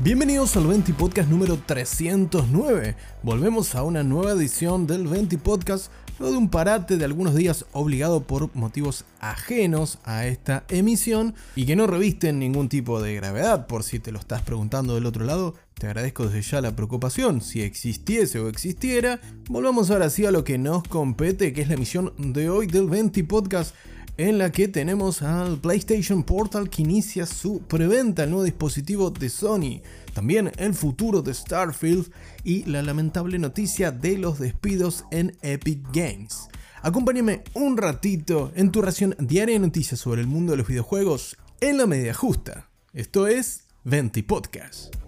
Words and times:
Bienvenidos 0.00 0.56
al 0.56 0.68
20 0.68 0.94
Podcast 0.94 1.28
número 1.28 1.58
309. 1.66 2.94
Volvemos 3.24 3.74
a 3.74 3.82
una 3.82 4.04
nueva 4.04 4.30
edición 4.30 4.86
del 4.86 5.08
20 5.08 5.38
Podcast, 5.38 5.90
luego 6.20 6.34
de 6.34 6.38
un 6.38 6.50
parate 6.50 6.98
de 6.98 7.04
algunos 7.04 7.34
días 7.34 7.66
obligado 7.72 8.22
por 8.22 8.54
motivos 8.54 9.04
ajenos 9.18 9.98
a 10.04 10.24
esta 10.26 10.62
emisión 10.68 11.34
y 11.56 11.66
que 11.66 11.74
no 11.74 11.88
revisten 11.88 12.38
ningún 12.38 12.68
tipo 12.68 13.02
de 13.02 13.16
gravedad, 13.16 13.66
por 13.66 13.82
si 13.82 13.98
te 13.98 14.12
lo 14.12 14.20
estás 14.20 14.42
preguntando 14.42 14.94
del 14.94 15.04
otro 15.04 15.24
lado. 15.24 15.56
Te 15.74 15.88
agradezco 15.88 16.28
desde 16.28 16.48
ya 16.48 16.60
la 16.60 16.76
preocupación. 16.76 17.40
Si 17.40 17.62
existiese 17.62 18.38
o 18.38 18.48
existiera, 18.48 19.20
volvamos 19.48 19.90
ahora 19.90 20.10
sí 20.10 20.24
a 20.26 20.30
lo 20.30 20.44
que 20.44 20.58
nos 20.58 20.84
compete, 20.84 21.52
que 21.52 21.62
es 21.62 21.68
la 21.68 21.74
emisión 21.74 22.14
de 22.18 22.48
hoy 22.48 22.68
del 22.68 22.86
20 22.88 23.24
Podcast 23.24 23.74
en 24.18 24.36
la 24.36 24.50
que 24.50 24.66
tenemos 24.66 25.22
al 25.22 25.58
PlayStation 25.58 26.24
Portal 26.24 26.68
que 26.68 26.82
inicia 26.82 27.24
su 27.24 27.60
preventa, 27.60 28.24
el 28.24 28.30
nuevo 28.30 28.44
dispositivo 28.44 29.10
de 29.10 29.30
Sony, 29.30 29.80
también 30.12 30.50
el 30.58 30.74
futuro 30.74 31.22
de 31.22 31.32
Starfield 31.32 32.10
y 32.42 32.64
la 32.64 32.82
lamentable 32.82 33.38
noticia 33.38 33.92
de 33.92 34.18
los 34.18 34.40
despidos 34.40 35.04
en 35.12 35.36
Epic 35.40 35.80
Games. 35.92 36.48
Acompáñame 36.82 37.44
un 37.54 37.76
ratito 37.76 38.52
en 38.56 38.72
tu 38.72 38.82
ración 38.82 39.14
diaria 39.20 39.54
de 39.54 39.66
noticias 39.66 40.00
sobre 40.00 40.20
el 40.20 40.26
mundo 40.26 40.50
de 40.50 40.58
los 40.58 40.66
videojuegos 40.66 41.36
en 41.60 41.78
la 41.78 41.86
media 41.86 42.12
justa. 42.12 42.68
Esto 42.92 43.28
es 43.28 43.68
Venti 43.84 44.22
Podcast. 44.22 45.07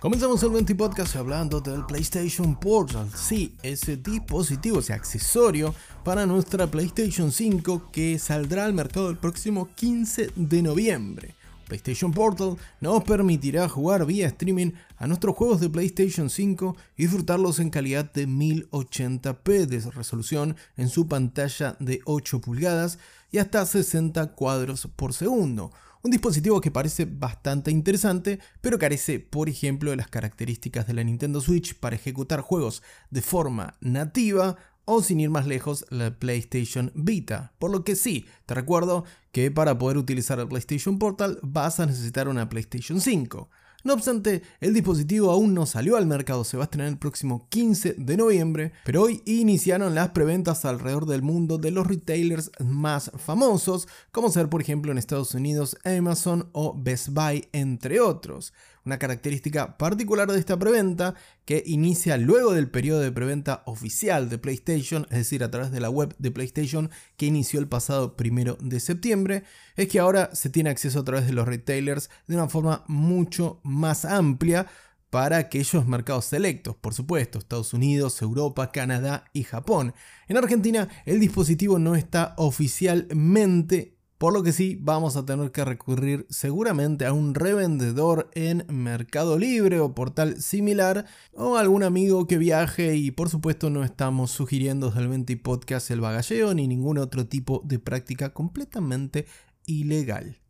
Comenzamos 0.00 0.40
el 0.44 0.50
20 0.50 0.76
podcast 0.76 1.16
hablando 1.16 1.60
del 1.60 1.84
PlayStation 1.84 2.54
Portal. 2.54 3.10
Sí, 3.16 3.56
ese 3.64 3.96
dispositivo, 3.96 4.78
ese 4.78 4.92
accesorio 4.92 5.74
para 6.04 6.24
nuestra 6.24 6.68
PlayStation 6.68 7.32
5 7.32 7.90
que 7.90 8.16
saldrá 8.20 8.64
al 8.64 8.74
mercado 8.74 9.10
el 9.10 9.16
próximo 9.16 9.70
15 9.74 10.30
de 10.36 10.62
noviembre. 10.62 11.34
PlayStation 11.66 12.12
Portal 12.12 12.56
nos 12.80 13.02
permitirá 13.02 13.68
jugar 13.68 14.06
vía 14.06 14.28
streaming 14.28 14.70
a 14.98 15.08
nuestros 15.08 15.34
juegos 15.34 15.58
de 15.60 15.68
PlayStation 15.68 16.30
5 16.30 16.76
y 16.96 17.02
disfrutarlos 17.02 17.58
en 17.58 17.70
calidad 17.70 18.12
de 18.12 18.28
1080p 18.28 19.66
de 19.66 19.90
resolución 19.90 20.54
en 20.76 20.90
su 20.90 21.08
pantalla 21.08 21.76
de 21.80 22.02
8 22.04 22.40
pulgadas 22.40 23.00
y 23.32 23.38
hasta 23.38 23.66
60 23.66 24.28
cuadros 24.34 24.88
por 24.94 25.12
segundo 25.12 25.72
un 26.02 26.10
dispositivo 26.10 26.60
que 26.60 26.70
parece 26.70 27.04
bastante 27.04 27.70
interesante, 27.70 28.38
pero 28.60 28.78
carece, 28.78 29.20
por 29.20 29.48
ejemplo, 29.48 29.90
de 29.90 29.96
las 29.96 30.08
características 30.08 30.86
de 30.86 30.94
la 30.94 31.04
Nintendo 31.04 31.40
Switch 31.40 31.74
para 31.74 31.96
ejecutar 31.96 32.40
juegos 32.40 32.82
de 33.10 33.22
forma 33.22 33.76
nativa 33.80 34.56
o 34.84 35.02
sin 35.02 35.20
ir 35.20 35.28
más 35.28 35.46
lejos, 35.46 35.84
la 35.90 36.18
PlayStation 36.18 36.92
Vita. 36.94 37.52
Por 37.58 37.70
lo 37.70 37.84
que 37.84 37.94
sí, 37.94 38.26
te 38.46 38.54
recuerdo 38.54 39.04
que 39.32 39.50
para 39.50 39.76
poder 39.76 39.98
utilizar 39.98 40.38
el 40.40 40.48
PlayStation 40.48 40.98
Portal 40.98 41.38
vas 41.42 41.78
a 41.78 41.86
necesitar 41.86 42.26
una 42.26 42.48
PlayStation 42.48 43.00
5. 43.00 43.50
No 43.84 43.94
obstante, 43.94 44.42
el 44.60 44.74
dispositivo 44.74 45.30
aún 45.30 45.54
no 45.54 45.64
salió 45.64 45.96
al 45.96 46.06
mercado, 46.06 46.42
se 46.42 46.56
va 46.56 46.64
a 46.64 46.66
estrenar 46.66 46.88
el 46.88 46.98
próximo 46.98 47.46
15 47.48 47.94
de 47.96 48.16
noviembre, 48.16 48.72
pero 48.84 49.02
hoy 49.02 49.22
iniciaron 49.24 49.94
las 49.94 50.08
preventas 50.08 50.64
alrededor 50.64 51.06
del 51.06 51.22
mundo 51.22 51.58
de 51.58 51.70
los 51.70 51.86
retailers 51.86 52.50
más 52.58 53.12
famosos, 53.16 53.86
como 54.10 54.30
ser 54.30 54.48
por 54.48 54.60
ejemplo 54.62 54.90
en 54.90 54.98
Estados 54.98 55.32
Unidos 55.32 55.76
Amazon 55.84 56.48
o 56.52 56.74
Best 56.76 57.10
Buy, 57.10 57.48
entre 57.52 58.00
otros. 58.00 58.52
Una 58.84 58.98
característica 58.98 59.76
particular 59.76 60.32
de 60.32 60.38
esta 60.38 60.58
preventa, 60.58 61.14
que 61.44 61.62
inicia 61.66 62.16
luego 62.16 62.54
del 62.54 62.70
periodo 62.70 63.00
de 63.00 63.12
preventa 63.12 63.62
oficial 63.66 64.28
de 64.30 64.38
PlayStation, 64.38 65.06
es 65.10 65.18
decir, 65.18 65.44
a 65.44 65.50
través 65.50 65.70
de 65.70 65.80
la 65.80 65.90
web 65.90 66.14
de 66.18 66.30
PlayStation 66.30 66.90
que 67.16 67.26
inició 67.26 67.60
el 67.60 67.68
pasado 67.68 68.16
primero 68.16 68.56
de 68.60 68.80
septiembre, 68.80 69.44
es 69.76 69.88
que 69.88 69.98
ahora 69.98 70.34
se 70.34 70.48
tiene 70.48 70.70
acceso 70.70 71.00
a 71.00 71.04
través 71.04 71.26
de 71.26 71.32
los 71.32 71.46
retailers 71.46 72.08
de 72.26 72.36
una 72.36 72.48
forma 72.48 72.84
mucho 72.88 73.60
más 73.68 74.04
amplia 74.04 74.66
para 75.10 75.38
aquellos 75.38 75.86
mercados 75.86 76.26
selectos, 76.26 76.76
por 76.76 76.94
supuesto, 76.94 77.38
Estados 77.38 77.72
Unidos, 77.72 78.20
Europa, 78.20 78.72
Canadá 78.72 79.24
y 79.32 79.44
Japón. 79.44 79.94
En 80.26 80.36
Argentina 80.36 80.88
el 81.06 81.20
dispositivo 81.20 81.78
no 81.78 81.94
está 81.94 82.34
oficialmente 82.36 83.98
por 84.18 84.32
lo 84.32 84.42
que 84.42 84.50
sí, 84.50 84.76
vamos 84.80 85.16
a 85.16 85.24
tener 85.24 85.52
que 85.52 85.64
recurrir 85.64 86.26
seguramente 86.28 87.06
a 87.06 87.12
un 87.12 87.34
revendedor 87.34 88.28
en 88.34 88.64
Mercado 88.68 89.38
Libre 89.38 89.78
o 89.78 89.94
portal 89.94 90.42
similar 90.42 91.06
o 91.34 91.56
algún 91.56 91.84
amigo 91.84 92.26
que 92.26 92.36
viaje 92.36 92.96
y 92.96 93.12
por 93.12 93.28
supuesto 93.28 93.70
no 93.70 93.84
estamos 93.84 94.32
sugiriendo 94.32 94.88
desde 94.88 95.02
el 95.02 95.08
20 95.08 95.36
Podcast 95.36 95.92
el 95.92 96.00
bagalleo 96.00 96.52
ni 96.52 96.66
ningún 96.66 96.98
otro 96.98 97.28
tipo 97.28 97.62
de 97.64 97.78
práctica 97.78 98.34
completamente 98.34 99.26
ilegal. 99.66 100.40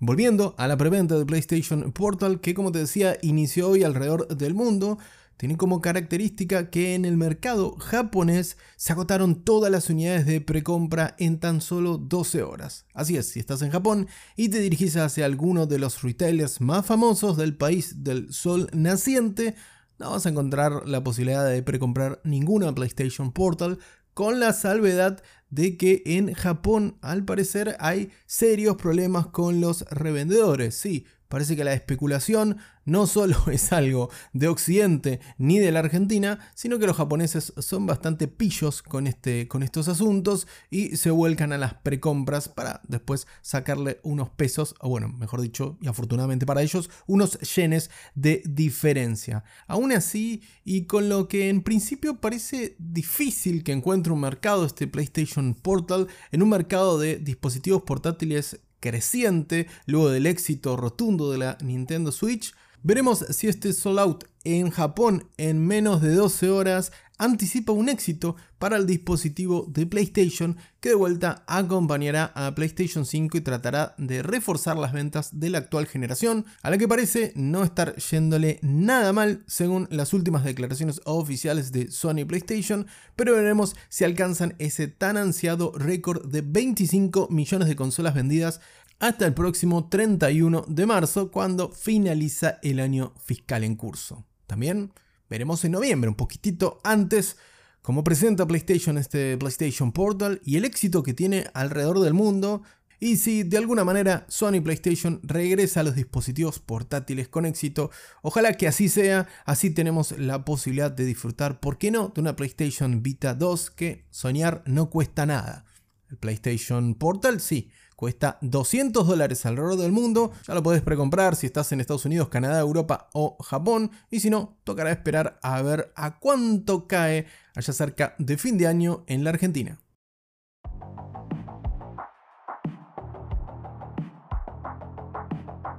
Volviendo 0.00 0.54
a 0.58 0.68
la 0.68 0.76
preventa 0.76 1.18
de 1.18 1.26
PlayStation 1.26 1.90
Portal 1.90 2.40
que 2.40 2.54
como 2.54 2.70
te 2.70 2.78
decía 2.78 3.18
inició 3.20 3.70
hoy 3.70 3.82
alrededor 3.82 4.28
del 4.28 4.54
mundo, 4.54 4.98
tiene 5.36 5.56
como 5.56 5.80
característica 5.80 6.70
que 6.70 6.94
en 6.94 7.04
el 7.04 7.16
mercado 7.16 7.76
japonés 7.78 8.58
se 8.76 8.92
agotaron 8.92 9.42
todas 9.42 9.72
las 9.72 9.90
unidades 9.90 10.24
de 10.24 10.40
precompra 10.40 11.16
en 11.18 11.40
tan 11.40 11.60
solo 11.60 11.98
12 11.98 12.44
horas. 12.44 12.86
Así 12.94 13.16
es, 13.16 13.28
si 13.28 13.40
estás 13.40 13.60
en 13.62 13.72
Japón 13.72 14.06
y 14.36 14.50
te 14.50 14.60
dirigís 14.60 14.96
hacia 14.96 15.24
alguno 15.24 15.66
de 15.66 15.80
los 15.80 16.02
retailers 16.02 16.60
más 16.60 16.86
famosos 16.86 17.36
del 17.36 17.56
país 17.56 18.04
del 18.04 18.32
sol 18.32 18.68
naciente, 18.72 19.56
no 19.98 20.12
vas 20.12 20.26
a 20.26 20.28
encontrar 20.28 20.86
la 20.86 21.02
posibilidad 21.02 21.44
de 21.44 21.62
precomprar 21.64 22.20
ninguna 22.22 22.72
PlayStation 22.72 23.32
Portal, 23.32 23.80
con 24.14 24.40
la 24.40 24.52
salvedad 24.52 25.22
de 25.50 25.76
que 25.76 26.02
en 26.04 26.34
Japón 26.34 26.96
al 27.00 27.24
parecer 27.24 27.76
hay 27.80 28.10
serios 28.26 28.76
problemas 28.76 29.26
con 29.28 29.60
los 29.60 29.82
revendedores. 29.90 30.74
Sí, 30.74 31.06
Parece 31.28 31.56
que 31.56 31.64
la 31.64 31.74
especulación 31.74 32.56
no 32.86 33.06
solo 33.06 33.36
es 33.52 33.72
algo 33.72 34.10
de 34.32 34.48
Occidente 34.48 35.20
ni 35.36 35.58
de 35.58 35.70
la 35.70 35.80
Argentina, 35.80 36.38
sino 36.54 36.78
que 36.78 36.86
los 36.86 36.96
japoneses 36.96 37.52
son 37.58 37.86
bastante 37.86 38.28
pillos 38.28 38.82
con, 38.82 39.06
este, 39.06 39.46
con 39.46 39.62
estos 39.62 39.88
asuntos 39.88 40.46
y 40.70 40.96
se 40.96 41.10
vuelcan 41.10 41.52
a 41.52 41.58
las 41.58 41.74
precompras 41.74 42.48
para 42.48 42.80
después 42.88 43.26
sacarle 43.42 44.00
unos 44.02 44.30
pesos, 44.30 44.74
o 44.80 44.88
bueno, 44.88 45.08
mejor 45.08 45.42
dicho, 45.42 45.76
y 45.82 45.88
afortunadamente 45.88 46.46
para 46.46 46.62
ellos, 46.62 46.90
unos 47.06 47.38
yenes 47.40 47.90
de 48.14 48.42
diferencia. 48.46 49.44
Aún 49.66 49.92
así, 49.92 50.42
y 50.64 50.86
con 50.86 51.08
lo 51.08 51.28
que 51.28 51.50
en 51.50 51.62
principio 51.62 52.20
parece 52.20 52.74
difícil 52.78 53.64
que 53.64 53.72
encuentre 53.72 54.12
un 54.12 54.20
mercado 54.20 54.64
este 54.64 54.86
PlayStation 54.86 55.54
Portal, 55.54 56.08
en 56.32 56.42
un 56.42 56.48
mercado 56.48 56.98
de 56.98 57.16
dispositivos 57.18 57.82
portátiles 57.82 58.60
creciente 58.80 59.66
luego 59.86 60.10
del 60.10 60.26
éxito 60.26 60.76
rotundo 60.76 61.30
de 61.30 61.38
la 61.38 61.58
Nintendo 61.62 62.12
Switch. 62.12 62.54
Veremos 62.82 63.24
si 63.30 63.48
este 63.48 63.72
sold 63.72 63.98
out 63.98 64.24
en 64.44 64.70
Japón 64.70 65.28
en 65.36 65.66
menos 65.66 66.00
de 66.00 66.14
12 66.14 66.50
horas 66.50 66.92
anticipa 67.18 67.72
un 67.72 67.88
éxito 67.88 68.36
para 68.58 68.76
el 68.76 68.86
dispositivo 68.86 69.66
de 69.68 69.86
PlayStation 69.86 70.56
que 70.80 70.90
de 70.90 70.94
vuelta 70.94 71.44
acompañará 71.46 72.32
a 72.34 72.54
PlayStation 72.54 73.04
5 73.04 73.36
y 73.36 73.40
tratará 73.40 73.94
de 73.98 74.22
reforzar 74.22 74.76
las 74.76 74.92
ventas 74.92 75.38
de 75.38 75.50
la 75.50 75.58
actual 75.58 75.86
generación, 75.86 76.46
a 76.62 76.70
la 76.70 76.78
que 76.78 76.88
parece 76.88 77.32
no 77.34 77.64
estar 77.64 77.96
yéndole 77.96 78.60
nada 78.62 79.12
mal 79.12 79.42
según 79.46 79.88
las 79.90 80.14
últimas 80.14 80.44
declaraciones 80.44 81.00
oficiales 81.04 81.72
de 81.72 81.90
Sony 81.90 82.24
PlayStation, 82.26 82.86
pero 83.16 83.34
veremos 83.34 83.74
si 83.88 84.04
alcanzan 84.04 84.54
ese 84.58 84.88
tan 84.88 85.16
ansiado 85.16 85.72
récord 85.76 86.26
de 86.30 86.42
25 86.42 87.28
millones 87.30 87.68
de 87.68 87.76
consolas 87.76 88.14
vendidas 88.14 88.60
hasta 89.00 89.26
el 89.26 89.34
próximo 89.34 89.88
31 89.88 90.64
de 90.68 90.86
marzo 90.86 91.30
cuando 91.30 91.70
finaliza 91.70 92.58
el 92.62 92.80
año 92.80 93.14
fiscal 93.24 93.64
en 93.64 93.76
curso. 93.76 94.24
También 94.46 94.92
veremos 95.28 95.64
en 95.64 95.72
noviembre, 95.72 96.08
un 96.08 96.16
poquitito 96.16 96.80
antes, 96.84 97.36
cómo 97.82 98.04
presenta 98.04 98.46
PlayStation 98.46 98.98
este 98.98 99.36
PlayStation 99.38 99.92
Portal 99.92 100.40
y 100.44 100.56
el 100.56 100.64
éxito 100.64 101.02
que 101.02 101.14
tiene 101.14 101.46
alrededor 101.54 102.00
del 102.00 102.14
mundo. 102.14 102.62
Y 103.00 103.18
si 103.18 103.44
de 103.44 103.58
alguna 103.58 103.84
manera 103.84 104.26
Sony 104.28 104.60
PlayStation 104.60 105.20
regresa 105.22 105.80
a 105.80 105.82
los 105.84 105.94
dispositivos 105.94 106.58
portátiles 106.58 107.28
con 107.28 107.46
éxito, 107.46 107.90
ojalá 108.22 108.54
que 108.54 108.66
así 108.66 108.88
sea, 108.88 109.28
así 109.44 109.70
tenemos 109.70 110.18
la 110.18 110.44
posibilidad 110.44 110.90
de 110.90 111.04
disfrutar, 111.04 111.60
¿por 111.60 111.78
qué 111.78 111.92
no?, 111.92 112.08
de 112.08 112.20
una 112.20 112.34
PlayStation 112.34 113.02
Vita 113.02 113.34
2 113.34 113.70
que 113.70 114.04
soñar 114.10 114.64
no 114.66 114.90
cuesta 114.90 115.26
nada. 115.26 115.64
El 116.10 116.16
PlayStation 116.16 116.94
Portal 116.96 117.40
sí, 117.40 117.70
Cuesta 117.98 118.38
200 118.42 119.08
dólares 119.08 119.44
alrededor 119.44 119.76
del 119.76 119.90
mundo. 119.90 120.30
Ya 120.46 120.54
lo 120.54 120.62
puedes 120.62 120.82
precomprar 120.82 121.34
si 121.34 121.46
estás 121.46 121.72
en 121.72 121.80
Estados 121.80 122.04
Unidos, 122.04 122.28
Canadá, 122.28 122.60
Europa 122.60 123.08
o 123.12 123.36
Japón. 123.42 123.90
Y 124.08 124.20
si 124.20 124.30
no, 124.30 124.56
tocará 124.62 124.92
esperar 124.92 125.40
a 125.42 125.60
ver 125.62 125.90
a 125.96 126.20
cuánto 126.20 126.86
cae 126.86 127.26
allá 127.56 127.72
cerca 127.72 128.14
de 128.20 128.38
fin 128.38 128.56
de 128.56 128.68
año 128.68 129.02
en 129.08 129.24
la 129.24 129.30
Argentina. 129.30 129.80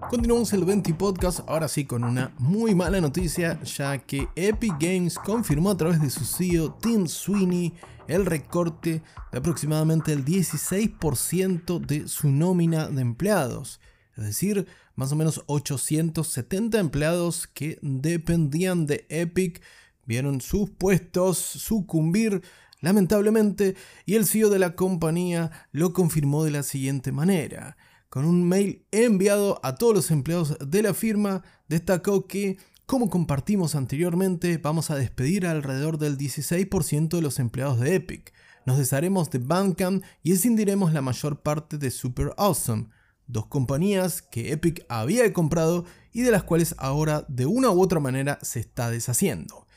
Continuamos 0.09 0.51
el 0.53 0.65
20 0.65 0.95
Podcast, 0.95 1.41
ahora 1.47 1.67
sí 1.67 1.85
con 1.85 2.03
una 2.03 2.33
muy 2.39 2.73
mala 2.73 2.99
noticia, 2.99 3.61
ya 3.61 3.99
que 3.99 4.27
Epic 4.35 4.73
Games 4.79 5.19
confirmó 5.19 5.69
a 5.69 5.77
través 5.77 6.01
de 6.01 6.09
su 6.09 6.25
CEO 6.25 6.73
Tim 6.73 7.05
Sweeney 7.05 7.75
el 8.07 8.25
recorte 8.25 9.03
de 9.31 9.37
aproximadamente 9.37 10.11
el 10.11 10.25
16% 10.25 11.79
de 11.85 12.07
su 12.07 12.31
nómina 12.31 12.87
de 12.87 13.03
empleados, 13.03 13.79
es 14.17 14.23
decir, 14.23 14.65
más 14.95 15.11
o 15.11 15.15
menos 15.15 15.43
870 15.45 16.79
empleados 16.79 17.45
que 17.45 17.77
dependían 17.83 18.87
de 18.87 19.05
Epic 19.09 19.61
vieron 20.07 20.41
sus 20.41 20.71
puestos 20.71 21.37
sucumbir 21.37 22.41
lamentablemente 22.81 23.75
y 24.07 24.15
el 24.15 24.25
CEO 24.25 24.49
de 24.49 24.57
la 24.57 24.75
compañía 24.75 25.51
lo 25.71 25.93
confirmó 25.93 26.43
de 26.43 26.49
la 26.49 26.63
siguiente 26.63 27.11
manera. 27.11 27.77
Con 28.09 28.25
un 28.25 28.47
mail 28.47 28.87
enviado 28.91 29.59
a 29.61 29.75
todos 29.75 29.93
los 29.93 30.09
empleados 30.09 30.57
de 30.59 30.81
la 30.81 30.95
firma, 30.95 31.43
destacó 31.67 32.25
que, 32.25 32.57
como 32.87 33.07
compartimos 33.07 33.75
anteriormente, 33.75 34.57
vamos 34.57 34.89
a 34.89 34.95
despedir 34.95 35.45
alrededor 35.45 35.99
del 35.99 36.17
16% 36.17 37.09
de 37.09 37.21
los 37.21 37.37
empleados 37.37 37.79
de 37.79 37.93
Epic. 37.93 38.33
Nos 38.65 38.79
desharemos 38.79 39.29
de 39.29 39.37
Bandcamp 39.37 40.03
y 40.23 40.31
escindiremos 40.31 40.91
la 40.91 41.03
mayor 41.03 41.43
parte 41.43 41.77
de 41.77 41.91
Super 41.91 42.33
Awesome, 42.37 42.87
dos 43.27 43.45
compañías 43.45 44.23
que 44.23 44.53
Epic 44.53 44.83
había 44.89 45.31
comprado 45.31 45.85
y 46.11 46.23
de 46.23 46.31
las 46.31 46.41
cuales 46.41 46.73
ahora 46.79 47.25
de 47.27 47.45
una 47.45 47.69
u 47.69 47.79
otra 47.79 47.99
manera 47.99 48.39
se 48.41 48.59
está 48.59 48.89
deshaciendo. 48.89 49.67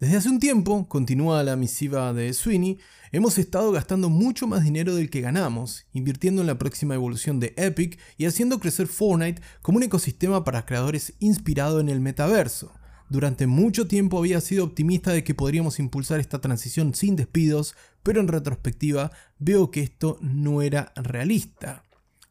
Desde 0.00 0.16
hace 0.16 0.30
un 0.30 0.40
tiempo, 0.40 0.88
continúa 0.88 1.42
la 1.42 1.56
misiva 1.56 2.14
de 2.14 2.32
Sweeney, 2.32 2.78
hemos 3.12 3.36
estado 3.36 3.70
gastando 3.70 4.08
mucho 4.08 4.46
más 4.46 4.64
dinero 4.64 4.94
del 4.94 5.10
que 5.10 5.20
ganamos, 5.20 5.84
invirtiendo 5.92 6.40
en 6.40 6.46
la 6.46 6.56
próxima 6.56 6.94
evolución 6.94 7.38
de 7.38 7.52
Epic 7.58 7.98
y 8.16 8.24
haciendo 8.24 8.60
crecer 8.60 8.86
Fortnite 8.86 9.42
como 9.60 9.76
un 9.76 9.82
ecosistema 9.82 10.42
para 10.42 10.64
creadores 10.64 11.12
inspirado 11.18 11.80
en 11.80 11.90
el 11.90 12.00
metaverso. 12.00 12.72
Durante 13.10 13.46
mucho 13.46 13.88
tiempo 13.88 14.16
había 14.16 14.40
sido 14.40 14.64
optimista 14.64 15.12
de 15.12 15.22
que 15.22 15.34
podríamos 15.34 15.78
impulsar 15.78 16.18
esta 16.18 16.40
transición 16.40 16.94
sin 16.94 17.14
despidos, 17.14 17.74
pero 18.02 18.22
en 18.22 18.28
retrospectiva 18.28 19.12
veo 19.38 19.70
que 19.70 19.82
esto 19.82 20.16
no 20.22 20.62
era 20.62 20.94
realista. 20.96 21.84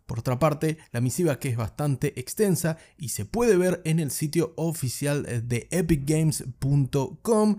Por 0.10 0.18
otra 0.18 0.40
parte, 0.40 0.80
la 0.92 1.02
misiva 1.02 1.38
que 1.38 1.50
es 1.50 1.56
bastante 1.56 2.20
extensa 2.20 2.80
y 2.98 3.10
se 3.10 3.26
puede 3.26 3.58
ver 3.58 3.80
en 3.86 4.00
el 4.00 4.10
sitio 4.10 4.54
oficial 4.56 5.48
de 5.48 5.68
epicgames.com 5.70 7.58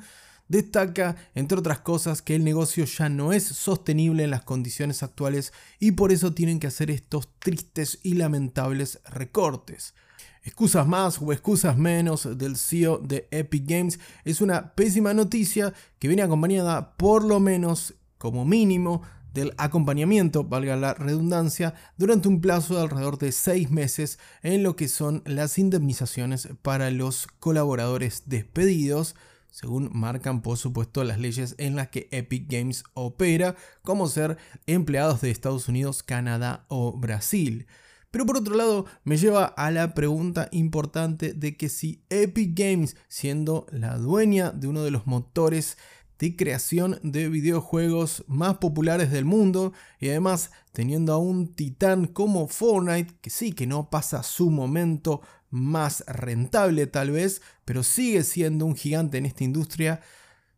destaca, 0.49 1.14
entre 1.37 1.58
otras 1.58 1.79
cosas, 1.79 2.23
que 2.23 2.35
el 2.35 2.43
negocio 2.43 2.87
ya 2.87 3.08
no 3.08 3.32
es 3.32 3.44
sostenible 3.44 4.25
en 4.25 4.31
las 4.31 4.43
condiciones 4.43 5.05
actuales 5.05 5.52
y 5.79 5.93
por 5.93 6.11
eso 6.11 6.35
tienen 6.35 6.58
que 6.58 6.67
hacer 6.67 6.91
estos 6.91 7.29
tristes 7.38 8.00
y 8.02 8.14
lamentables 8.14 8.99
recortes. 9.05 9.94
Excusas 10.43 10.88
más 10.88 11.23
o 11.23 11.32
excusas 11.32 11.76
menos 11.76 12.37
del 12.37 12.56
CEO 12.56 12.99
de 12.99 13.29
Epic 13.31 13.64
Games 13.64 14.00
es 14.25 14.41
una 14.41 14.75
pésima 14.75 15.14
noticia 15.14 15.73
que 16.00 16.08
viene 16.08 16.23
acompañada 16.23 16.96
por 16.96 17.23
lo 17.23 17.38
menos 17.38 17.94
como 18.19 18.44
mínimo 18.44 19.03
del 19.32 19.55
acompañamiento, 19.59 20.44
valga 20.44 20.77
la 20.77 20.94
redundancia, 20.94 21.75
durante 21.97 22.29
un 22.29 22.41
plazo 22.41 22.77
de 22.77 22.82
alrededor 22.82 23.19
de 23.19 23.32
seis 23.32 23.71
meses 23.71 24.19
en 24.43 24.62
lo 24.62 24.77
que 24.77 24.88
son 24.88 25.23
las 25.25 25.59
indemnizaciones 25.59 26.49
para 26.62 26.91
los 26.91 27.27
colaboradores 27.38 28.25
despedidos, 28.27 29.15
según 29.50 29.91
marcan 29.93 30.43
por 30.43 30.59
supuesto 30.59 31.05
las 31.05 31.19
leyes 31.19 31.55
en 31.59 31.77
las 31.77 31.88
que 31.88 32.09
Epic 32.12 32.47
Games 32.49 32.85
opera, 32.94 33.56
como 33.82 34.09
ser 34.09 34.37
empleados 34.67 35.21
de 35.21 35.31
Estados 35.31 35.69
Unidos, 35.69 36.03
Canadá 36.03 36.65
o 36.69 36.97
Brasil. 36.97 37.67
Pero 38.11 38.27
por 38.27 38.38
otro 38.38 38.56
lado, 38.56 38.87
me 39.05 39.17
lleva 39.17 39.44
a 39.44 39.71
la 39.71 39.94
pregunta 39.94 40.49
importante 40.50 41.32
de 41.32 41.56
que 41.56 41.69
si 41.69 42.03
Epic 42.11 42.59
Games, 42.59 42.97
siendo 43.06 43.67
la 43.71 43.99
dueña 43.99 44.50
de 44.50 44.67
uno 44.67 44.82
de 44.82 44.91
los 44.91 45.06
motores 45.06 45.79
de 46.20 46.37
creación 46.37 47.00
de 47.02 47.31
videojuegos 47.31 48.25
más 48.28 48.58
populares 48.58 49.11
del 49.11 49.25
mundo 49.25 49.72
y 49.99 50.11
además 50.11 50.50
teniendo 50.72 51.14
a 51.14 51.19
un 51.19 51.55
titán 51.55 52.06
como 52.06 52.46
Fortnite 52.46 53.14
que 53.22 53.31
sí 53.31 53.52
que 53.52 53.67
no 53.67 53.88
pasa 53.88 54.22
su 54.22 54.50
momento 54.50 55.22
más 55.49 56.05
rentable 56.06 56.87
tal 56.87 57.11
vez, 57.11 57.40
pero 57.64 57.82
sigue 57.82 58.22
siendo 58.22 58.67
un 58.67 58.76
gigante 58.76 59.17
en 59.19 59.26
esta 59.26 59.44
industria. 59.44 60.02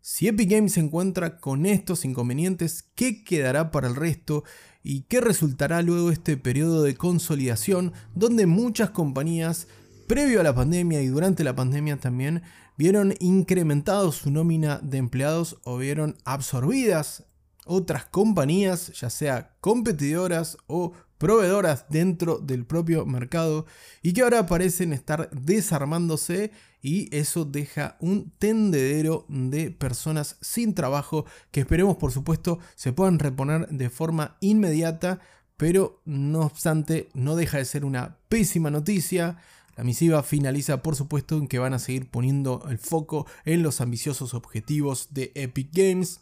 Si 0.00 0.26
Epic 0.26 0.50
Games 0.50 0.72
se 0.72 0.80
encuentra 0.80 1.38
con 1.38 1.64
estos 1.64 2.04
inconvenientes, 2.04 2.84
¿qué 2.96 3.22
quedará 3.22 3.70
para 3.70 3.86
el 3.86 3.94
resto? 3.94 4.42
¿Y 4.82 5.02
qué 5.02 5.20
resultará 5.20 5.80
luego 5.80 6.10
este 6.10 6.36
periodo 6.36 6.82
de 6.82 6.96
consolidación 6.96 7.92
donde 8.16 8.46
muchas 8.46 8.90
compañías, 8.90 9.68
previo 10.08 10.40
a 10.40 10.42
la 10.42 10.56
pandemia 10.56 11.00
y 11.02 11.06
durante 11.06 11.44
la 11.44 11.54
pandemia 11.54 11.98
también, 11.98 12.42
vieron 12.76 13.14
incrementado 13.20 14.12
su 14.12 14.30
nómina 14.30 14.78
de 14.82 14.98
empleados 14.98 15.58
o 15.64 15.78
vieron 15.78 16.16
absorbidas 16.24 17.24
otras 17.64 18.06
compañías, 18.06 18.92
ya 18.98 19.10
sea 19.10 19.54
competidoras 19.60 20.58
o 20.66 20.92
proveedoras 21.18 21.86
dentro 21.88 22.38
del 22.38 22.66
propio 22.66 23.06
mercado 23.06 23.66
y 24.02 24.12
que 24.12 24.22
ahora 24.22 24.46
parecen 24.46 24.92
estar 24.92 25.30
desarmándose 25.30 26.50
y 26.80 27.16
eso 27.16 27.44
deja 27.44 27.96
un 28.00 28.32
tendedero 28.40 29.24
de 29.28 29.70
personas 29.70 30.36
sin 30.40 30.74
trabajo 30.74 31.24
que 31.52 31.60
esperemos 31.60 31.96
por 31.96 32.10
supuesto 32.10 32.58
se 32.74 32.92
puedan 32.92 33.20
reponer 33.20 33.68
de 33.68 33.88
forma 33.88 34.36
inmediata 34.40 35.20
pero 35.56 36.02
no 36.04 36.40
obstante 36.40 37.08
no 37.14 37.36
deja 37.36 37.58
de 37.58 37.66
ser 37.66 37.84
una 37.84 38.16
pésima 38.28 38.72
noticia 38.72 39.38
la 39.76 39.84
misiva 39.84 40.22
finaliza 40.22 40.82
por 40.82 40.96
supuesto 40.96 41.36
en 41.36 41.48
que 41.48 41.58
van 41.58 41.74
a 41.74 41.78
seguir 41.78 42.10
poniendo 42.10 42.64
el 42.68 42.78
foco 42.78 43.26
en 43.44 43.62
los 43.62 43.80
ambiciosos 43.80 44.34
objetivos 44.34 45.08
de 45.12 45.32
Epic 45.34 45.70
Games 45.72 46.20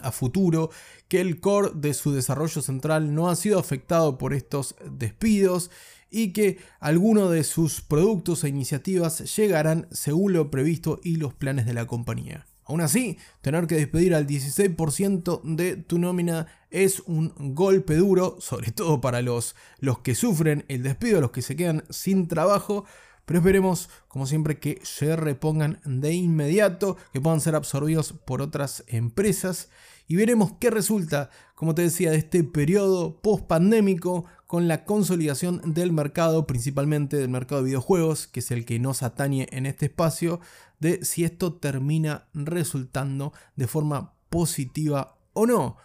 a 0.00 0.12
futuro, 0.12 0.70
que 1.08 1.20
el 1.20 1.40
core 1.40 1.72
de 1.74 1.92
su 1.92 2.12
desarrollo 2.12 2.62
central 2.62 3.14
no 3.14 3.28
ha 3.28 3.36
sido 3.36 3.58
afectado 3.58 4.16
por 4.16 4.32
estos 4.32 4.76
despidos 4.90 5.70
y 6.10 6.32
que 6.32 6.58
algunos 6.80 7.30
de 7.30 7.44
sus 7.44 7.80
productos 7.80 8.44
e 8.44 8.48
iniciativas 8.48 9.36
llegarán 9.36 9.88
según 9.90 10.32
lo 10.32 10.50
previsto 10.50 11.00
y 11.02 11.16
los 11.16 11.34
planes 11.34 11.66
de 11.66 11.74
la 11.74 11.86
compañía. 11.86 12.46
Aún 12.68 12.82
así, 12.82 13.16
tener 13.40 13.66
que 13.66 13.76
despedir 13.76 14.14
al 14.14 14.26
16% 14.26 15.40
de 15.42 15.76
tu 15.76 15.98
nómina 15.98 16.46
es 16.70 17.00
un 17.00 17.32
golpe 17.54 17.96
duro, 17.96 18.36
sobre 18.40 18.72
todo 18.72 19.00
para 19.00 19.22
los, 19.22 19.56
los 19.78 20.00
que 20.00 20.14
sufren 20.14 20.66
el 20.68 20.82
despido, 20.82 21.22
los 21.22 21.30
que 21.30 21.40
se 21.40 21.56
quedan 21.56 21.84
sin 21.88 22.28
trabajo, 22.28 22.84
pero 23.24 23.38
esperemos, 23.38 23.88
como 24.06 24.26
siempre, 24.26 24.58
que 24.58 24.80
se 24.82 25.16
repongan 25.16 25.80
de 25.86 26.12
inmediato, 26.12 26.98
que 27.12 27.22
puedan 27.22 27.40
ser 27.40 27.54
absorbidos 27.54 28.12
por 28.12 28.42
otras 28.42 28.84
empresas. 28.86 29.70
Y 30.06 30.16
veremos 30.16 30.52
qué 30.60 30.70
resulta, 30.70 31.30
como 31.54 31.74
te 31.74 31.82
decía, 31.82 32.10
de 32.10 32.18
este 32.18 32.44
periodo 32.44 33.20
post-pandémico 33.22 34.26
con 34.48 34.66
la 34.66 34.86
consolidación 34.86 35.60
del 35.74 35.92
mercado, 35.92 36.46
principalmente 36.46 37.18
del 37.18 37.28
mercado 37.28 37.60
de 37.60 37.66
videojuegos, 37.66 38.26
que 38.26 38.40
es 38.40 38.50
el 38.50 38.64
que 38.64 38.78
nos 38.78 39.02
atañe 39.02 39.46
en 39.52 39.66
este 39.66 39.86
espacio, 39.86 40.40
de 40.80 41.04
si 41.04 41.24
esto 41.24 41.52
termina 41.52 42.28
resultando 42.32 43.34
de 43.56 43.66
forma 43.66 44.14
positiva 44.30 45.18
o 45.34 45.46
no, 45.46 45.76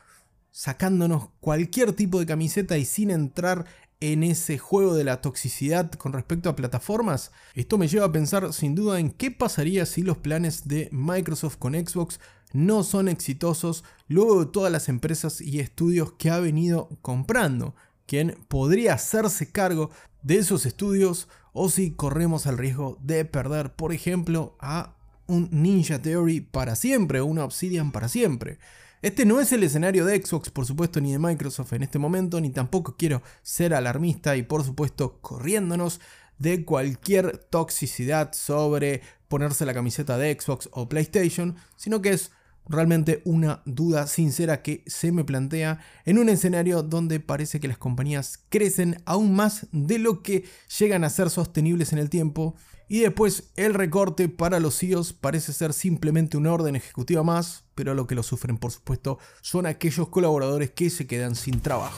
sacándonos 0.52 1.28
cualquier 1.42 1.92
tipo 1.92 2.22
de 2.22 2.26
camiseta 2.26 2.78
y 2.78 2.86
sin 2.86 3.12
entrar 3.12 3.66
en 4.00 4.24
ese 4.24 4.58
juego 4.58 4.96
de 4.96 5.04
la 5.04 5.20
toxicidad 5.20 5.92
con 5.92 6.14
respecto 6.14 6.48
a 6.48 6.56
plataformas, 6.56 7.32
esto 7.56 7.78
me 7.78 7.90
lleva 7.90 8.06
a 8.06 8.12
pensar 8.14 8.54
sin 8.54 8.76
duda 8.76 8.98
en 8.98 9.12
qué 9.12 9.30
pasaría 9.30 9.86
si 9.86 10.04
los 10.04 10.20
planes 10.20 10.70
de 10.70 10.88
Microsoft 10.94 11.58
con 11.58 11.74
Xbox 11.74 12.22
no 12.54 12.84
son 12.84 13.10
exitosos 13.10 13.84
luego 14.08 14.46
de 14.46 14.52
todas 14.54 14.72
las 14.72 14.88
empresas 14.88 15.42
y 15.42 15.60
estudios 15.60 16.14
que 16.14 16.30
ha 16.30 16.40
venido 16.40 16.88
comprando. 17.02 17.76
¿Quién 18.14 18.38
podría 18.48 18.94
hacerse 18.94 19.52
cargo 19.52 19.90
de 20.22 20.38
esos 20.38 20.68
estudios 20.68 21.28
o 21.52 21.68
si 21.68 21.96
corremos 21.96 22.46
el 22.46 22.60
riesgo 22.60 23.00
de 23.02 23.26
perder, 23.26 23.74
por 23.74 23.92
ejemplo, 23.92 24.56
a 24.60 24.96
un 25.26 25.50
Ninja 25.52 26.00
Theory 26.00 26.40
para 26.42 26.76
siempre 26.76 27.22
o 27.22 27.26
una 27.26 27.44
Obsidian 27.44 27.92
para 27.92 28.10
siempre. 28.10 28.60
Este 29.02 29.26
no 29.26 29.40
es 29.40 29.52
el 29.52 29.64
escenario 29.64 30.06
de 30.06 30.24
Xbox, 30.24 30.52
por 30.52 30.68
supuesto, 30.68 31.02
ni 31.02 31.12
de 31.12 31.18
Microsoft 31.18 31.74
en 31.74 31.82
este 31.82 31.98
momento, 31.98 32.40
ni 32.40 32.52
tampoco 32.52 32.98
quiero 33.00 33.24
ser 33.42 33.74
alarmista 33.74 34.38
y 34.38 34.44
por 34.44 34.64
supuesto 34.64 35.18
corriéndonos 35.20 36.00
de 36.38 36.66
cualquier 36.66 37.40
toxicidad 37.40 38.32
sobre 38.34 39.02
ponerse 39.28 39.66
la 39.66 39.74
camiseta 39.74 40.20
de 40.20 40.40
Xbox 40.40 40.70
o 40.72 40.88
PlayStation, 40.88 41.56
sino 41.78 42.04
que 42.04 42.12
es 42.12 42.30
realmente 42.68 43.22
una 43.26 43.62
duda 43.66 44.08
sincera 44.08 44.62
que 44.62 44.84
se 44.88 45.12
me 45.12 45.24
plantea 45.24 45.80
en 46.06 46.18
un 46.18 46.30
escenario 46.30 46.84
donde 46.84 47.20
parece 47.20 47.60
que 47.60 47.68
las 47.68 47.78
compañías 47.78 48.44
crecen 48.50 49.02
aún 49.06 49.36
más 49.36 49.68
de 49.72 50.00
lo 50.00 50.24
que 50.24 50.46
llegan 50.80 51.04
a 51.04 51.10
ser 51.10 51.30
sostenibles 51.30 51.94
en 51.94 52.00
el 52.00 52.10
tiempo 52.10 52.56
y 52.88 53.00
después 53.00 53.52
el 53.56 53.74
recorte 53.74 54.30
para 54.30 54.60
los 54.60 54.78
CEOs 54.78 55.14
parece 55.14 55.54
ser 55.54 55.74
simplemente 55.74 56.38
una 56.38 56.54
orden 56.54 56.76
ejecutiva 56.76 57.24
más, 57.24 57.64
pero 57.76 57.94
lo 57.94 58.08
que 58.08 58.16
lo 58.16 58.24
sufren 58.24 58.58
por 58.58 58.72
supuesto 58.72 59.20
son 59.42 59.66
aquellos 59.66 60.10
colaboradores 60.10 60.72
que 60.72 60.90
se 60.90 61.08
quedan 61.08 61.36
sin 61.36 61.60
trabajo. 61.60 61.98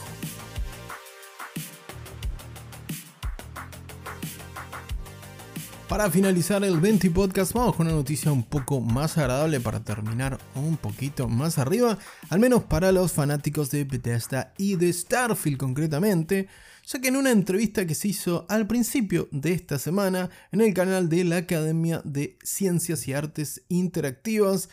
Para 5.88 6.10
finalizar 6.10 6.64
el 6.64 6.80
20 6.80 7.10
podcast 7.12 7.52
vamos 7.52 7.76
con 7.76 7.86
una 7.86 7.94
noticia 7.94 8.32
un 8.32 8.42
poco 8.42 8.80
más 8.80 9.16
agradable 9.18 9.60
para 9.60 9.84
terminar 9.84 10.36
un 10.56 10.76
poquito 10.76 11.28
más 11.28 11.58
arriba, 11.58 11.96
al 12.28 12.40
menos 12.40 12.64
para 12.64 12.90
los 12.90 13.12
fanáticos 13.12 13.70
de 13.70 13.84
Bethesda 13.84 14.52
y 14.58 14.74
de 14.74 14.92
Starfield 14.92 15.58
concretamente, 15.58 16.48
ya 16.84 17.00
que 17.00 17.06
en 17.06 17.16
una 17.16 17.30
entrevista 17.30 17.86
que 17.86 17.94
se 17.94 18.08
hizo 18.08 18.46
al 18.48 18.66
principio 18.66 19.28
de 19.30 19.52
esta 19.52 19.78
semana 19.78 20.28
en 20.50 20.60
el 20.60 20.74
canal 20.74 21.08
de 21.08 21.22
la 21.22 21.36
Academia 21.36 22.02
de 22.04 22.36
Ciencias 22.42 23.06
y 23.06 23.12
Artes 23.12 23.62
Interactivas, 23.68 24.68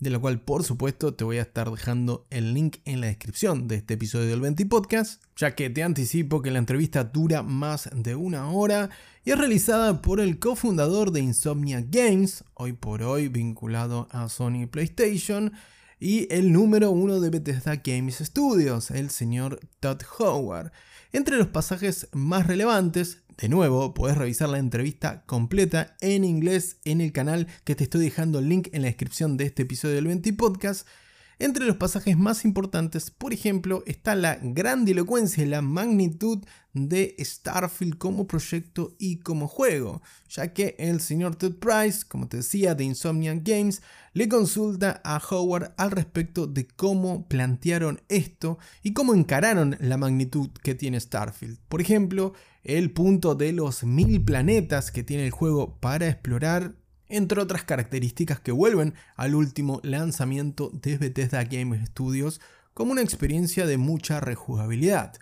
de 0.00 0.10
la 0.10 0.18
cual 0.18 0.40
por 0.40 0.64
supuesto 0.64 1.14
te 1.14 1.24
voy 1.24 1.36
a 1.36 1.42
estar 1.42 1.70
dejando 1.70 2.26
el 2.30 2.54
link 2.54 2.78
en 2.86 3.00
la 3.00 3.06
descripción 3.06 3.68
de 3.68 3.76
este 3.76 3.94
episodio 3.94 4.28
del 4.28 4.40
20 4.40 4.66
Podcast, 4.66 5.22
ya 5.36 5.54
que 5.54 5.70
te 5.70 5.82
anticipo 5.82 6.42
que 6.42 6.50
la 6.50 6.58
entrevista 6.58 7.04
dura 7.04 7.42
más 7.42 7.90
de 7.94 8.14
una 8.14 8.50
hora 8.50 8.90
y 9.24 9.30
es 9.30 9.38
realizada 9.38 10.00
por 10.00 10.18
el 10.18 10.38
cofundador 10.38 11.12
de 11.12 11.20
Insomnia 11.20 11.84
Games, 11.86 12.42
hoy 12.54 12.72
por 12.72 13.02
hoy 13.02 13.28
vinculado 13.28 14.08
a 14.10 14.30
Sony 14.30 14.66
PlayStation, 14.70 15.52
y 15.98 16.32
el 16.32 16.50
número 16.50 16.90
uno 16.90 17.20
de 17.20 17.28
Bethesda 17.28 17.76
Games 17.84 18.16
Studios, 18.16 18.90
el 18.90 19.10
señor 19.10 19.60
Todd 19.80 20.00
Howard. 20.18 20.72
Entre 21.12 21.36
los 21.36 21.48
pasajes 21.48 22.08
más 22.12 22.46
relevantes, 22.46 23.22
de 23.40 23.48
nuevo, 23.48 23.94
puedes 23.94 24.18
revisar 24.18 24.50
la 24.50 24.58
entrevista 24.58 25.22
completa 25.24 25.96
en 26.02 26.24
inglés 26.24 26.76
en 26.84 27.00
el 27.00 27.10
canal 27.10 27.46
que 27.64 27.74
te 27.74 27.84
estoy 27.84 28.02
dejando 28.02 28.38
el 28.38 28.50
link 28.50 28.68
en 28.72 28.82
la 28.82 28.88
descripción 28.88 29.38
de 29.38 29.46
este 29.46 29.62
episodio 29.62 29.94
del 29.94 30.08
20 30.08 30.34
Podcast. 30.34 30.86
Entre 31.42 31.64
los 31.64 31.76
pasajes 31.76 32.18
más 32.18 32.44
importantes, 32.44 33.10
por 33.10 33.32
ejemplo, 33.32 33.82
está 33.86 34.14
la 34.14 34.38
grandilocuencia 34.42 35.42
y 35.42 35.46
la 35.46 35.62
magnitud 35.62 36.44
de 36.74 37.16
Starfield 37.18 37.96
como 37.96 38.26
proyecto 38.26 38.94
y 38.98 39.20
como 39.20 39.48
juego, 39.48 40.02
ya 40.28 40.52
que 40.52 40.76
el 40.78 41.00
señor 41.00 41.36
Ted 41.36 41.54
Price, 41.54 42.04
como 42.06 42.28
te 42.28 42.36
decía, 42.36 42.74
de 42.74 42.84
Insomnia 42.84 43.34
Games, 43.42 43.80
le 44.12 44.28
consulta 44.28 45.00
a 45.02 45.16
Howard 45.16 45.72
al 45.78 45.92
respecto 45.92 46.46
de 46.46 46.66
cómo 46.66 47.26
plantearon 47.26 48.02
esto 48.10 48.58
y 48.82 48.92
cómo 48.92 49.14
encararon 49.14 49.78
la 49.80 49.96
magnitud 49.96 50.50
que 50.62 50.74
tiene 50.74 51.00
Starfield. 51.00 51.58
Por 51.70 51.80
ejemplo, 51.80 52.34
el 52.64 52.90
punto 52.90 53.34
de 53.34 53.54
los 53.54 53.82
mil 53.82 54.22
planetas 54.22 54.90
que 54.90 55.04
tiene 55.04 55.24
el 55.24 55.30
juego 55.30 55.78
para 55.80 56.06
explorar 56.06 56.74
entre 57.10 57.40
otras 57.40 57.64
características 57.64 58.40
que 58.40 58.52
vuelven 58.52 58.94
al 59.16 59.34
último 59.34 59.80
lanzamiento 59.82 60.70
de 60.72 60.98
Bethesda 60.98 61.44
Game 61.44 61.84
Studios 61.86 62.40
como 62.74 62.92
una 62.92 63.02
experiencia 63.02 63.66
de 63.66 63.76
mucha 63.76 64.20
rejugabilidad. 64.20 65.14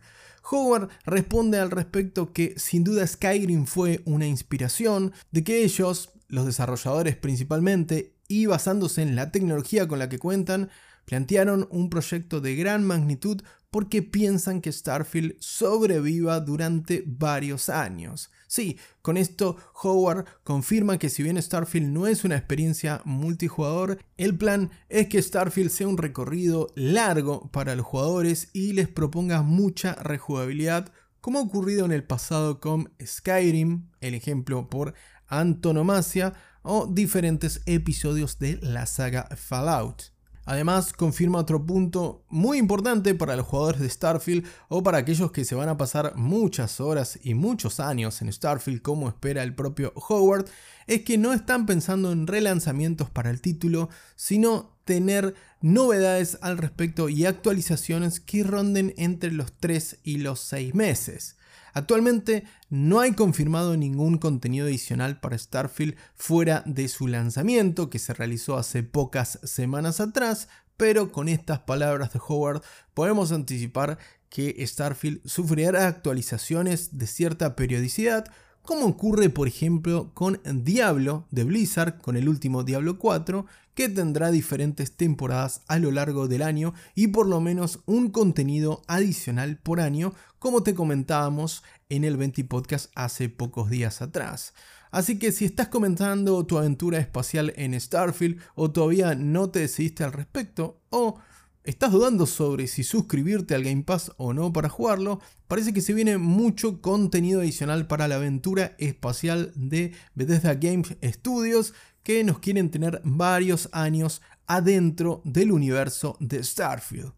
Howard 0.50 0.88
responde 1.04 1.59
al 1.59 1.71
respecto 1.71 2.33
que 2.33 2.54
sin 2.57 2.85
duda 2.85 3.07
Skyrim 3.07 3.66
fue 3.66 4.00
una 4.04 4.26
inspiración, 4.26 5.12
de 5.30 5.45
que 5.45 5.64
ellos, 5.64 6.12
los 6.28 6.47
desarrolladores 6.47 7.16
principalmente, 7.16 8.14
y 8.28 8.47
basándose 8.47 9.02
en 9.02 9.16
la 9.16 9.33
tecnología 9.33 9.88
con 9.88 9.99
la 9.99 10.09
que 10.09 10.18
cuentan, 10.18 10.71
plantearon 11.04 11.66
un 11.71 11.88
proyecto 11.88 12.40
de 12.40 12.54
gran 12.54 12.85
magnitud 12.85 13.42
porque 13.71 14.03
piensan 14.03 14.61
que 14.61 14.73
Starfield 14.73 15.37
sobreviva 15.41 16.41
durante 16.41 17.05
varios 17.07 17.69
años. 17.69 18.31
Sí, 18.47 18.79
con 19.03 19.19
esto 19.19 19.57
Howard 19.83 20.25
confirma 20.43 20.99
que 20.99 21.11
si 21.11 21.23
bien 21.23 21.41
Starfield 21.41 21.89
no 21.89 22.07
es 22.07 22.25
una 22.25 22.37
experiencia 22.37 23.03
multijugador, 23.05 23.99
el 24.17 24.39
plan 24.39 24.71
es 24.89 25.09
que 25.09 25.21
Starfield 25.21 25.71
sea 25.71 25.89
un 25.89 25.99
recorrido 25.99 26.69
largo 26.75 27.51
para 27.53 27.75
los 27.75 27.85
jugadores 27.85 28.49
y 28.55 28.73
les 28.73 28.89
proponga 28.89 29.43
mucha 29.43 29.95
rejugabilidad, 29.97 30.93
como 31.21 31.39
ha 31.39 31.43
ocurrido 31.43 31.85
en 31.85 31.93
el 31.93 32.05
pasado 32.05 32.61
con 32.61 32.91
Skyrim, 33.05 33.91
el 34.01 34.15
ejemplo 34.15 34.71
por 34.71 34.95
antonomasia, 35.27 36.33
o 36.63 36.87
diferentes 36.87 37.63
episodios 37.67 38.39
de 38.39 38.59
la 38.63 38.87
saga 38.87 39.29
Fallout. 39.37 40.18
Además, 40.49 40.95
confirma 40.95 41.40
otro 41.40 41.67
punto 41.67 42.25
muy 42.31 42.57
importante 42.57 43.14
para 43.14 43.37
los 43.37 43.47
jugadores 43.47 43.83
de 43.83 43.90
Starfield 43.90 44.47
o 44.71 44.83
para 44.83 44.97
aquellos 44.97 45.31
que 45.31 45.45
se 45.45 45.55
van 45.55 45.69
a 45.69 45.76
pasar 45.76 46.17
muchas 46.17 46.81
horas 46.81 47.19
y 47.23 47.35
muchos 47.35 47.81
años 47.81 48.23
en 48.23 48.33
Starfield 48.33 48.81
como 48.81 49.11
espera 49.11 49.43
el 49.43 49.55
propio 49.55 49.93
Howard, 49.95 50.47
es 50.87 51.02
que 51.02 51.19
no 51.19 51.35
están 51.35 51.67
pensando 51.67 52.12
en 52.12 52.26
relanzamientos 52.26 53.11
para 53.11 53.28
el 53.28 53.43
título, 53.43 53.90
sino 54.17 54.75
tener 54.87 55.35
novedades 55.61 56.38
al 56.40 56.57
respecto 56.57 57.11
y 57.11 57.26
actualizaciones 57.26 58.19
que 58.19 58.43
ronden 58.43 58.95
entre 58.97 59.33
los 59.33 59.52
3 59.52 59.99
y 60.02 60.17
los 60.17 60.40
6 60.40 60.75
meses. 60.75 61.37
Actualmente 61.73 62.45
no 62.71 63.01
hay 63.01 63.13
confirmado 63.13 63.77
ningún 63.77 64.19
contenido 64.19 64.67
adicional 64.67 65.21
para 65.21 65.39
Starfield 65.39 65.97
fuera 66.15 66.63
de 66.67 66.89
su 66.89 67.07
lanzamiento 67.07 67.91
que 67.91 67.99
se 67.99 68.15
realizó 68.15 68.57
hace 68.57 68.83
pocas 68.83 69.39
semanas 69.43 70.01
atrás, 70.01 70.49
pero 70.77 71.13
con 71.13 71.29
estas 71.29 71.61
palabras 71.61 72.13
de 72.13 72.21
Howard 72.27 72.63
podemos 72.95 73.33
anticipar 73.33 73.99
que 74.29 74.65
Starfield 74.67 75.27
sufrirá 75.27 75.87
actualizaciones 75.87 76.99
de 76.99 77.07
cierta 77.07 77.57
periodicidad 77.57 78.27
como 78.69 78.85
ocurre 78.85 79.31
por 79.31 79.49
ejemplo 79.49 80.11
con 80.13 80.43
Diablo 80.45 81.27
de 81.31 81.45
Blizzard, 81.45 82.03
con 82.03 82.19
el 82.19 82.29
último 82.29 82.65
Diablo 82.65 82.99
4, 82.99 83.47
que 83.75 83.89
tendrá 83.89 84.31
diferentes 84.31 84.93
temporadas 84.93 85.63
a 85.69 85.79
lo 85.79 85.91
largo 85.91 86.29
del 86.29 86.43
año 86.43 86.75
y 86.95 87.07
por 87.07 87.27
lo 87.27 87.41
menos 87.41 87.81
un 87.87 88.11
contenido 88.11 88.83
adicional 88.87 89.57
por 89.57 89.81
año, 89.81 90.13
como 90.39 90.65
te 90.65 90.75
comentábamos 90.75 91.63
en 91.89 92.05
el 92.05 92.19
20 92.19 92.45
Podcast 92.45 92.91
hace 92.95 93.31
pocos 93.31 93.71
días 93.71 94.03
atrás. 94.03 94.53
Así 94.91 95.19
que 95.19 95.33
si 95.33 95.47
estás 95.47 95.69
comentando 95.69 96.45
tu 96.45 96.59
aventura 96.59 96.99
espacial 96.99 97.55
en 97.57 97.81
Starfield 97.81 98.39
o 98.55 98.71
todavía 98.71 99.15
no 99.15 99.49
te 99.49 99.61
decidiste 99.61 100.05
al 100.05 100.13
respecto, 100.13 100.79
o 100.91 101.19
¿Estás 101.65 101.93
dudando 101.93 102.25
sobre 102.25 102.67
si 102.67 102.83
suscribirte 102.83 103.55
al 103.55 103.62
Game 103.62 103.83
Pass 103.83 104.12
o 104.17 104.33
no 104.33 104.53
para 104.53 104.69
jugarlo? 104.69 105.21
Parece 105.49 105.75
que 105.75 105.83
se 105.83 105.93
viene 105.93 106.17
mucho 106.17 106.81
contenido 106.81 107.41
adicional 107.41 107.87
para 107.87 108.09
la 108.09 108.15
aventura 108.15 108.75
espacial 108.79 109.53
de 109.55 109.93
Bethesda 110.15 110.55
Games 110.55 110.97
Studios 111.03 111.75
que 112.03 112.25
nos 112.25 112.38
quieren 112.38 112.71
tener 112.71 113.03
varios 113.05 113.69
años 113.73 114.23
adentro 114.47 115.21
del 115.25 115.53
universo 115.53 116.17
de 116.21 116.43
Starfield. 116.43 117.12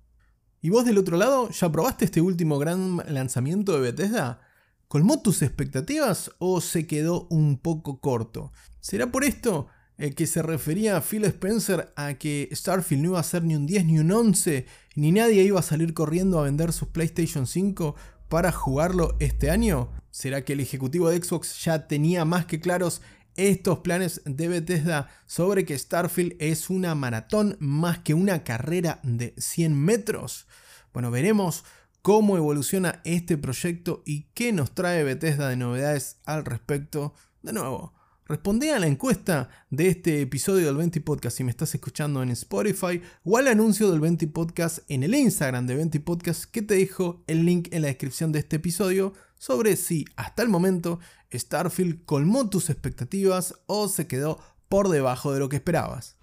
¿Y 0.60 0.70
vos 0.70 0.84
del 0.84 0.98
otro 0.98 1.16
lado, 1.16 1.48
ya 1.50 1.70
probaste 1.70 2.06
este 2.06 2.20
último 2.20 2.58
gran 2.58 2.96
lanzamiento 3.08 3.72
de 3.74 3.92
Bethesda? 3.92 4.40
¿Colmó 4.88 5.22
tus 5.22 5.42
expectativas 5.42 6.32
o 6.38 6.60
se 6.60 6.88
quedó 6.88 7.28
un 7.30 7.56
poco 7.58 8.00
corto? 8.00 8.52
¿Será 8.80 9.12
por 9.12 9.22
esto 9.22 9.68
el 10.00 10.14
que 10.14 10.26
se 10.26 10.40
refería 10.40 10.96
a 10.96 11.02
Phil 11.02 11.26
Spencer 11.26 11.92
a 11.94 12.14
que 12.14 12.48
Starfield 12.52 13.02
no 13.02 13.08
iba 13.10 13.20
a 13.20 13.22
ser 13.22 13.44
ni 13.44 13.54
un 13.54 13.66
10 13.66 13.84
ni 13.84 13.98
un 13.98 14.10
11, 14.10 14.64
ni 14.96 15.12
nadie 15.12 15.42
iba 15.42 15.60
a 15.60 15.62
salir 15.62 15.92
corriendo 15.92 16.40
a 16.40 16.44
vender 16.44 16.72
sus 16.72 16.88
PlayStation 16.88 17.46
5 17.46 17.94
para 18.30 18.50
jugarlo 18.50 19.14
este 19.20 19.50
año? 19.50 19.90
¿Será 20.10 20.42
que 20.42 20.54
el 20.54 20.60
ejecutivo 20.60 21.10
de 21.10 21.22
Xbox 21.22 21.62
ya 21.62 21.86
tenía 21.86 22.24
más 22.24 22.46
que 22.46 22.60
claros 22.60 23.02
estos 23.36 23.80
planes 23.80 24.22
de 24.24 24.48
Bethesda 24.48 25.10
sobre 25.26 25.66
que 25.66 25.78
Starfield 25.78 26.34
es 26.38 26.70
una 26.70 26.94
maratón 26.94 27.58
más 27.60 27.98
que 27.98 28.14
una 28.14 28.42
carrera 28.42 29.00
de 29.02 29.34
100 29.36 29.78
metros? 29.78 30.46
Bueno, 30.94 31.10
veremos 31.10 31.62
cómo 32.00 32.38
evoluciona 32.38 33.02
este 33.04 33.36
proyecto 33.36 34.02
y 34.06 34.30
qué 34.32 34.54
nos 34.54 34.74
trae 34.74 35.04
Bethesda 35.04 35.50
de 35.50 35.56
novedades 35.56 36.16
al 36.24 36.46
respecto. 36.46 37.12
De 37.42 37.52
nuevo, 37.52 37.99
Responde 38.30 38.70
a 38.70 38.78
la 38.78 38.86
encuesta 38.86 39.48
de 39.70 39.88
este 39.88 40.20
episodio 40.20 40.66
del 40.66 40.76
20 40.76 41.00
Podcast 41.00 41.36
si 41.36 41.42
me 41.42 41.50
estás 41.50 41.74
escuchando 41.74 42.22
en 42.22 42.30
Spotify 42.30 43.02
o 43.24 43.36
al 43.36 43.48
anuncio 43.48 43.90
del 43.90 43.98
20 43.98 44.28
Podcast 44.28 44.88
en 44.88 45.02
el 45.02 45.16
Instagram 45.16 45.66
de 45.66 45.74
20 45.74 45.98
Podcast 45.98 46.44
que 46.44 46.62
te 46.62 46.74
dejo 46.74 47.24
el 47.26 47.44
link 47.44 47.66
en 47.72 47.82
la 47.82 47.88
descripción 47.88 48.30
de 48.30 48.38
este 48.38 48.54
episodio 48.54 49.14
sobre 49.36 49.74
si 49.74 50.04
hasta 50.14 50.44
el 50.44 50.48
momento 50.48 51.00
Starfield 51.34 52.04
colmó 52.04 52.48
tus 52.48 52.70
expectativas 52.70 53.56
o 53.66 53.88
se 53.88 54.06
quedó 54.06 54.38
por 54.68 54.90
debajo 54.90 55.32
de 55.32 55.40
lo 55.40 55.48
que 55.48 55.56
esperabas. 55.56 56.14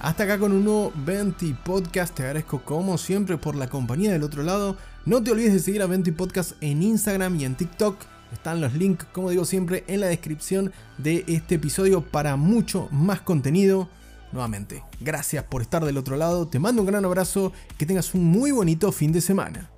Hasta 0.00 0.22
acá 0.22 0.38
con 0.38 0.52
un 0.52 0.64
nuevo 0.64 0.92
20 0.94 1.56
Podcast. 1.64 2.14
Te 2.14 2.22
agradezco 2.22 2.62
como 2.62 2.96
siempre 2.98 3.36
por 3.36 3.56
la 3.56 3.68
compañía 3.68 4.12
del 4.12 4.22
otro 4.22 4.44
lado. 4.44 4.76
No 5.08 5.22
te 5.22 5.30
olvides 5.30 5.54
de 5.54 5.60
seguir 5.60 5.80
a 5.80 5.86
20 5.86 6.12
Podcast 6.12 6.52
en 6.60 6.82
Instagram 6.82 7.40
y 7.40 7.46
en 7.46 7.54
TikTok. 7.54 7.96
Están 8.30 8.60
los 8.60 8.74
links, 8.74 9.06
como 9.06 9.30
digo 9.30 9.46
siempre, 9.46 9.82
en 9.86 10.00
la 10.00 10.06
descripción 10.06 10.70
de 10.98 11.24
este 11.28 11.54
episodio 11.54 12.02
para 12.02 12.36
mucho 12.36 12.88
más 12.90 13.22
contenido. 13.22 13.88
Nuevamente, 14.32 14.84
gracias 15.00 15.44
por 15.44 15.62
estar 15.62 15.82
del 15.82 15.96
otro 15.96 16.16
lado. 16.16 16.46
Te 16.46 16.58
mando 16.58 16.82
un 16.82 16.88
gran 16.88 17.06
abrazo. 17.06 17.54
Que 17.78 17.86
tengas 17.86 18.12
un 18.12 18.26
muy 18.26 18.50
bonito 18.50 18.92
fin 18.92 19.10
de 19.10 19.22
semana. 19.22 19.70